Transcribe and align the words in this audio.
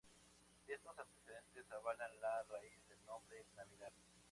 Estos 0.67 0.97
antecedentes 0.97 1.71
avalan 1.71 2.09
la 2.19 2.41
raíz 2.49 2.81
del 2.89 3.05
nombre 3.05 3.45
Navidad. 3.55 3.91